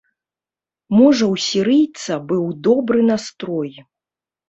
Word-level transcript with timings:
Можа 0.99 1.25
ў 1.33 1.45
сірыйца 1.47 2.19
быў 2.35 2.51
добры 2.71 2.99
настрой. 3.15 3.71